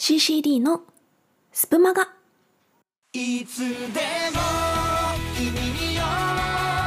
[0.00, 0.80] CCD の
[1.52, 2.08] スプマガ。
[3.12, 4.40] いつでも
[5.36, 6.00] 君に寄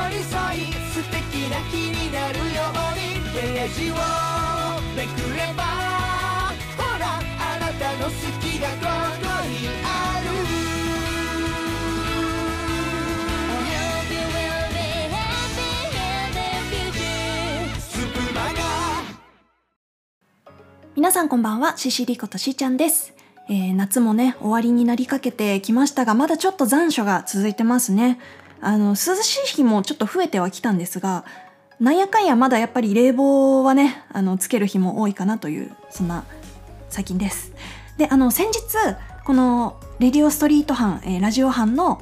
[0.09, 3.93] り添い素敵な気になるようにページを
[4.95, 5.61] めくれば
[6.75, 8.81] ほらあなたの好きがこ
[9.21, 10.22] こにある
[21.13, 23.13] さんこんばんは CCD ことしーちゃんです、
[23.47, 28.17] えー夏もね終わりになりかけてきましたがまだちょっと残暑が続いてますね。
[28.61, 31.23] あの涼しい日もちょっと増えてはきたんですが
[31.79, 36.23] なんやかんやまだやっぱり冷房はねあのつける日も多いかなというそんな
[36.89, 37.53] 最近です。
[37.99, 38.61] であの先日
[39.23, 42.01] このレディオストリート班、えーラジオ班の、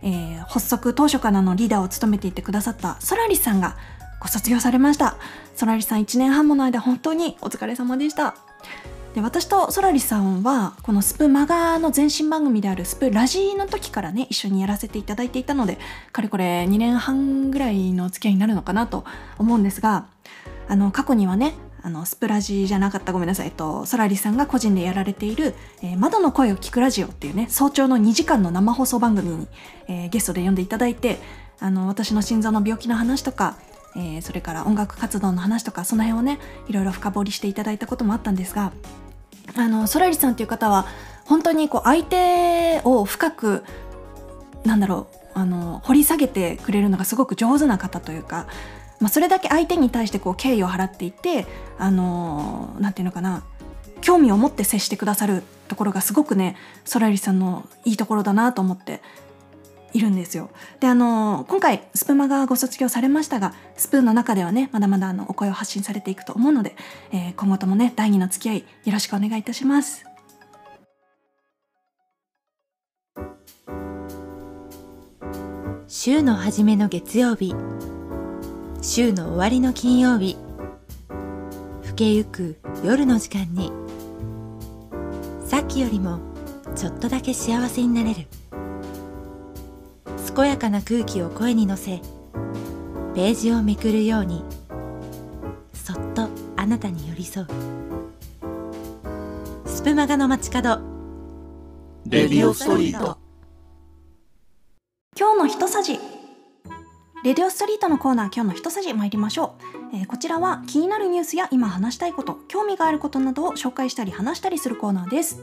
[0.00, 3.76] えー発足当初からのリーダーを務めていてくださったソラリスさんが
[4.20, 5.16] ご卒業されました。
[5.54, 8.34] ソラリさん1年半もの間本当にお疲れ様でした。
[9.14, 15.78] で私とソラリさんはこのスプマガの前身番組であるスプラジの時からね一緒にやらせていただいていたので
[16.10, 19.04] かれこれ2年半ぐらいの付き合いになるのかなと
[19.38, 20.06] 思うんですが
[20.66, 29.48] あの過去にはねあのスプラジじゃなかったごめんなさい、えっと、ソラリさんが個人でやられている、えー窓の声を聞くラジオっていうね早朝の2時間の生放送番組に、
[29.86, 31.18] えーゲストで呼んでいただいて
[31.60, 33.58] あの私の心臓の病気の話とか
[33.96, 38.72] えーそれから音楽活動の話とかその辺をねいろいろ深掘りしていただいたこともあったんですが
[39.56, 40.86] あのソラリさんっていう方は
[41.24, 43.64] 本当にこう相手を深く
[44.64, 48.46] なんだろうあの掘り下げてくれるのがすごく上手な方というか、
[49.00, 51.46] まあ、それだけ相手に対してこう敬意を払っていて
[51.78, 53.44] あのなんていうのかな
[54.00, 59.00] 興味を持って接してくださるところがすごくねソラリさんのいいところだなと思って
[59.94, 60.50] いるんですよ。
[60.80, 66.76] であの今回スプマがご卒業されましたがスプーンの中ではねまだまだあのお声を発信されていくと思うので、
[67.12, 70.04] えー今後ともね第二の付き合いよろしくお願いいたします。
[75.86, 77.54] 週の初めの月曜日
[78.82, 80.36] 週の終わりの金曜日
[81.82, 83.70] 更けゆく夜の時間に
[85.46, 86.18] さっきよりも
[86.74, 88.26] ちょっとだけ幸せになれる
[90.34, 92.00] 健やかな空気を声に乗せ
[93.14, 94.44] ページをめくるように
[95.72, 97.46] そっとあなたに寄り添う。
[99.66, 100.80] スプマガの街角。
[102.06, 103.18] レディオストリート。
[105.16, 106.00] 今日の一さじ。
[107.22, 109.54] レディオストリートのコーナー今日の一さじ参りましょ
[109.92, 115.40] う、えーこちらは気になるニュースや今話したいこと興味があることなどを紹介したり話したりするコーナーです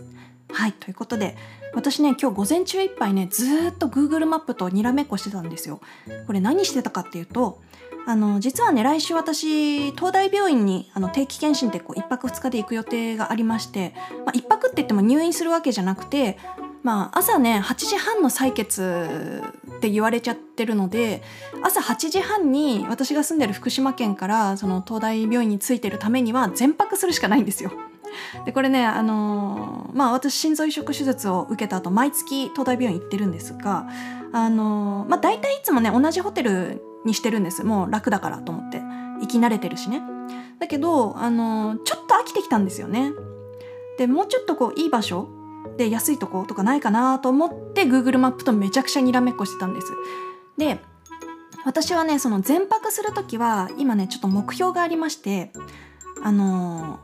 [0.53, 1.35] はいということで
[1.73, 5.81] 私ね今日午前中いっぱいねずっと Google マップとにらめっこしてたんですよ
[6.27, 7.61] これ何してたかっていうと
[8.07, 13.93] あの実はね来週私東大病院にあの定期検診でこう1泊2日で行く予定がありまして、
[14.25, 16.37] まあ、1泊って言っても入院するわけじゃなくて
[16.83, 19.43] まあ、朝ね8時半の採血
[19.77, 21.21] って言われちゃってるので
[21.63, 27.71] 朝8時半に私が住んでる福島県からその東大病院に着いてるためには全泊するしかないんですよ。
[28.45, 33.87] でこれねあのーまあ私心臓移植手術を受けた後毎月東大病院行ってるんですが
[34.31, 38.79] あのーまあ大体いつもね同じホテルにしてるんですもう楽だからと思って
[39.21, 40.01] 行き慣れてるしね。
[40.59, 43.11] だけどあのーちょっと飽きてきたんですよね。
[43.97, 45.27] でもうちょっとこういい場所
[45.77, 49.87] で安いとことかないかなと思って Google マップとめちゃくちゃにらめっこしてたんです。
[50.57, 50.79] で
[51.65, 55.51] 私はねその全泊する時は今ねちょっと目標がありまして
[56.23, 56.99] あの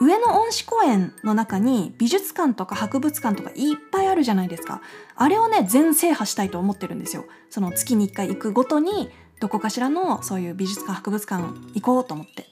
[0.00, 4.80] 上野恩賜公園の中に美術館とか博物館とかいっぱいあるじゃないですか。
[5.16, 7.24] あれをね全制覇したいと思ってるんですよ。
[7.50, 9.10] その月に1回行くごとに
[9.40, 11.42] どこかしらのそういう美術館博物館
[11.74, 12.46] 行こうと思って。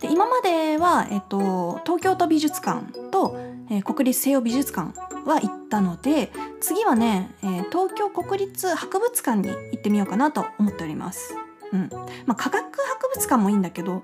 [0.00, 3.36] で今までは、えっと、東京都美術館と、
[3.70, 4.92] えー国立西洋美術館
[5.26, 6.30] は行ったので
[6.60, 11.45] 次はね、えー東京国立博物館に行ってみようかなと思っております。
[11.72, 11.88] うん。
[12.26, 14.02] まあ、科学博物館もいいんだけど、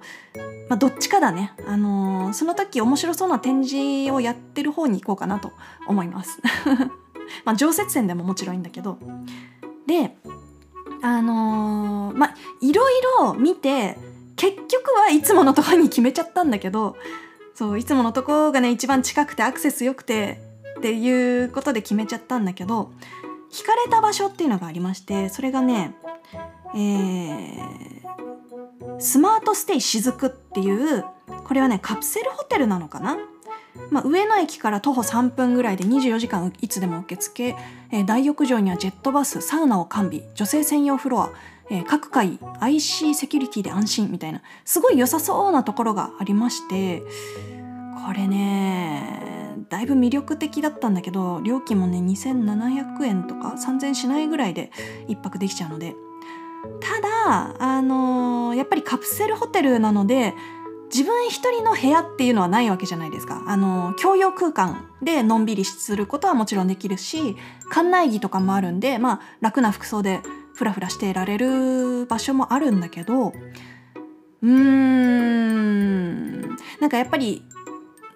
[0.69, 5.53] まあ、どっちかだね、あのーその時面白そうな展示をやってる方に行こうかなと
[5.87, 6.41] 思います。
[7.45, 8.99] まあ常設展でももちろんいいんだけど。
[9.87, 10.17] で
[11.03, 13.99] あのーまあいろいろ見て
[14.37, 16.97] 結局はいつものところに決めちゃったんだけど
[17.55, 20.41] そういつものとこがね一番近くてアクセス良くて
[20.79, 22.93] っていうことで決めちゃったんだけど
[23.53, 25.95] 惹かれた場所っていうのがありましてそれがね
[26.75, 27.83] えー
[28.99, 31.05] スマートステイ雫っていう
[31.45, 33.19] これはねカプセルホテルなのかな、
[33.91, 37.53] まあ、上野駅から徒歩3分ぐらいで24時間いつでも受け付。
[37.55, 37.59] け、
[37.91, 40.23] えー大浴場にはジェットバスサウナを完備。
[40.35, 41.33] 女性専用フロア、
[41.71, 44.41] えー各階 IC セキュリティで安心みたいな。
[44.65, 47.03] すごい良さそうなところがありまして。
[48.07, 54.73] これねだいぶ魅力的だったんだけど料金もね2700円とか3000円しないぐらいで
[55.09, 55.95] 1泊できちゃうので。
[56.81, 60.35] ただあのーやっぱりカプセルホテルなので
[60.93, 63.43] 自分一人の部屋っていうのはないわけじゃないですか。
[63.49, 67.35] あの共用空間でのんびりすることはもちろんできるし
[67.73, 70.21] 館内着とかもあるんでまあ楽な服装で
[70.55, 76.41] フラフラしていられる場所もあるんだけどうーん
[76.81, 77.43] なんかやっぱり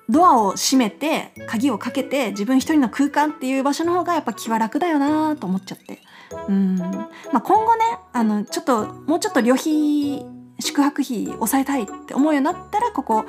[0.08, 6.00] ドアを閉めて鍵をかけて自分一人の空間っていう場所の方がやっぱ気は楽だよなと思っちゃって
[6.48, 7.82] うん、まあ、今後ね
[8.12, 10.26] あのちょっともうちょっと旅費
[10.60, 13.24] 宿泊費抑えたいって思うようになったらここ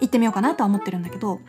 [0.00, 1.40] 行ってみようかなとは思ってるんだけど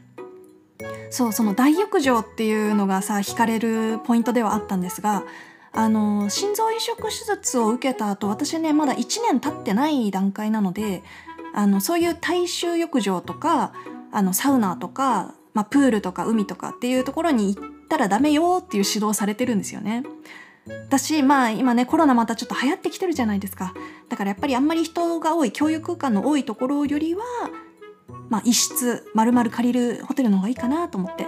[1.10, 5.24] そうその大浴場っていうのがさ惹かれるポイントではあったんですが
[5.72, 11.04] あの心臓移植手術を受けた後私ねまだ1年経ってない段階なので
[11.54, 13.74] あのそういう大衆浴場とか
[14.12, 20.04] あのサウナとか、まあ、プールとか海とかっていうところに行ったらダメよっていう指導されてるんですよね。
[20.90, 23.74] だしまあ今ねコロナまたちょっと流行ってきてるじゃないですか。
[24.10, 27.24] だからやっぱりあんまり人が多い共有空間の多いところよりは
[28.30, 31.28] まあ一室丸々借りるホテルの方がいいかなと思って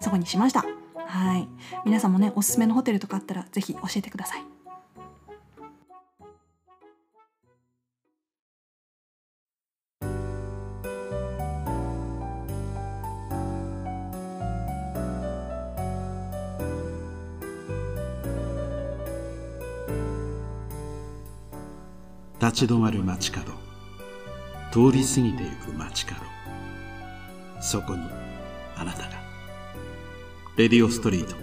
[0.00, 0.64] そこにしました。
[1.06, 1.48] はい。
[1.84, 4.55] 皆さんもねおすすめのホテルとかあったら是非教えてください。
[22.46, 23.46] 立ち止まる街角。
[24.70, 26.20] 通り過ぎてゆく街角。
[27.60, 28.08] そこに
[28.76, 29.08] あなたが。
[30.56, 31.34] レディオストリート。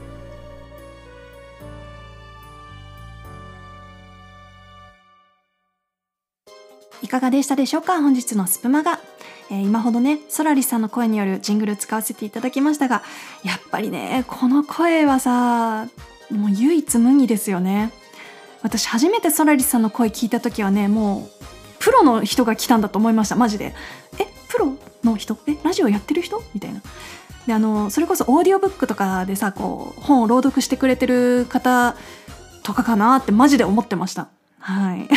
[7.02, 8.02] いかがでしたでしょうか？
[8.02, 8.98] 本日のスプマガ、
[9.52, 13.04] えー今ほどねソラリスさんの声によるジングル使わせていただきましたが
[13.44, 15.86] やっぱりねこの声はさ
[16.32, 17.92] もう唯一無二ですよね。
[18.64, 21.44] 私初めてソラリスさんの声聞いた時はねもう
[21.80, 23.36] プロの人が来たんだと思いました。
[23.36, 23.76] マジで。
[24.18, 24.74] えプロ
[25.04, 25.38] の人？
[25.48, 26.42] えラジオやってる人？
[26.54, 26.82] みたいな。
[27.46, 31.96] であのそれこそオーディオブックとかでさこう本を朗読してくれてる方
[32.64, 34.30] とかかなってマジで思ってました。
[34.60, 35.10] はい。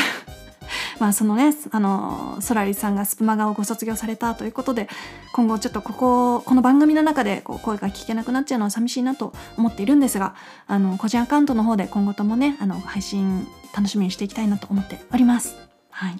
[0.99, 4.89] まあそのねあのソラリさんがスプマガをご卒業されたということで
[5.33, 10.35] 今後ちょっとこここの番組の中でこう声が聞けなくなっちゃうのは寂しいなと思っているんですが
[10.67, 15.57] あの個人アカウントの方で今後ともねあの配信楽しみにしていきたいなと思っております。
[15.91, 16.17] はい、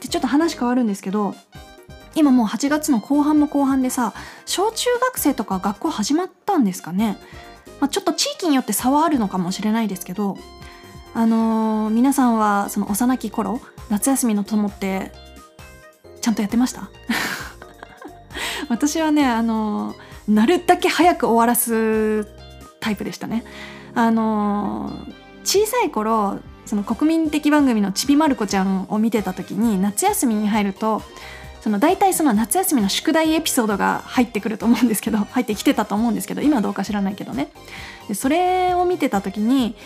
[0.00, 1.34] でちょっと話変わるんですけど
[2.14, 4.14] 今もう8月の後半も後半でさ
[4.46, 7.18] 小中学生とか学校始まったんですかね、
[7.80, 10.36] まあ、ちょっと地域によって差はあるのかもしれないですけど
[11.14, 13.60] あのー皆さんはその幼き頃
[13.92, 15.12] 夏休みの友って
[16.22, 16.88] ちゃんとやってました？
[18.70, 19.94] 私はねあの
[20.26, 22.26] なるだけ早く終わらす
[22.80, 23.44] タイプでしたね。
[23.94, 24.90] あの
[25.44, 31.02] 小さい頃その国民的番組の「ちびまる子ちゃん」を見てた時に夏休みに入ると
[31.62, 37.48] その大体その夏休みの宿題エピソードが入ってくると思うんですけど 入ってきてたと思うんですけど今どうか知らないけどね。
[38.08, 39.76] でそれを見てた時に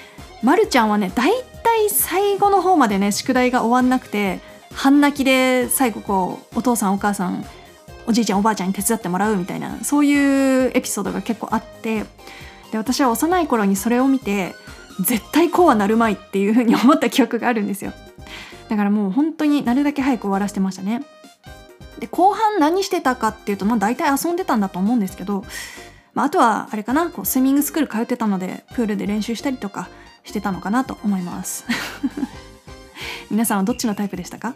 [0.43, 1.31] まるちゃんはね大
[1.63, 4.41] 体最後の方までね宿題が終わんなくて
[4.73, 7.45] 半泣きで最後こうお父さんお母さん
[8.07, 12.05] おじいちゃんおばあちゃんに手伝ってもらうみたいなそういうエピソードが結構あって
[12.73, 14.55] で私は幼い頃にそれを見て
[15.01, 17.93] 絶対こうはなるまいっていうふうに思った記憶があるんですよ。
[18.69, 21.03] だからもう本当になるだけ早く終わらせてましたね。
[21.99, 25.45] で後半何してたかっていうとまあ大体遊んでたんだと思うんですけど、
[26.15, 29.89] まあ、あとはあれかなこうスイミングスクール通ってたのでプールで練習したりとか
[30.25, 31.65] してたのかなと思います。
[33.31, 34.55] 皆さんはどっちのタイプでしたか？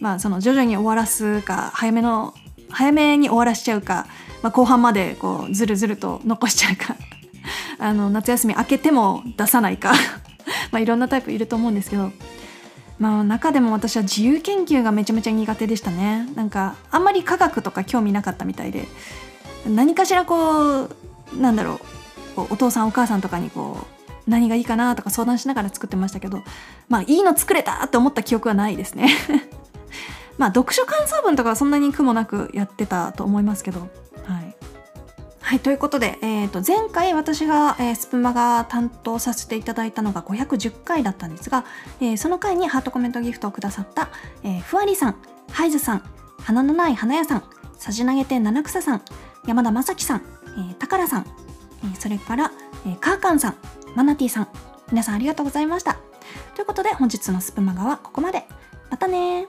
[0.00, 2.34] まあその徐々に終わらすか早めの
[2.70, 4.06] 早めに終わらしちゃうか、
[4.42, 6.96] まあ、後半までこうずるずると残しちゃうか
[7.78, 9.94] あの夏休み明けても出さないか
[10.72, 12.12] まあいろんなタイプいると思うんですけど
[12.98, 16.28] まあ中でも私は自由研究がめちゃめちゃ苦手でしたね。
[16.34, 18.86] なんかあんまり科学とか興味なかったみたいで。
[19.68, 20.90] 何かしらこう
[21.36, 21.80] なんだろ
[22.36, 26.42] うお父さんお母さんとかにこう何がいいかなとか相談しながら作ってましたけど
[26.88, 29.08] まあいいの作れたって思った記憶はないですね。
[30.38, 33.88] まあ読書感想文とかはそんなに苦もなくやってたと思いますけど。
[35.46, 41.64] はい、ということで、えー、と前回私が、えースプマが担当させていただいたのが510回だったんですが、
[42.00, 44.08] えーその回にハートコメントギフトをくださった、
[44.42, 45.16] えーふわりさん、
[45.52, 46.02] ハイズさん、
[46.40, 47.44] 花のない花屋さん、
[47.78, 49.02] さじ投げて七草さん、
[49.46, 50.22] 山田正樹さん、
[50.58, 51.26] えー、たからさん、
[51.84, 52.50] えそれから、
[52.84, 53.56] えーカーカンさん、
[53.94, 54.48] マナティさん、
[54.90, 55.96] 皆さんありがとうございました。
[56.56, 58.48] ということで本日のスプマガはここまで。
[58.90, 59.46] またね。